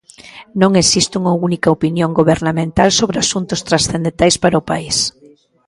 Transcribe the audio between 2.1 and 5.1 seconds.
gobernamental sobre asuntos transcendentais para o país.